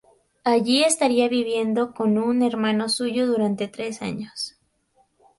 [0.43, 4.57] Allí estaría viviendo con un hermano suyo durante tres años.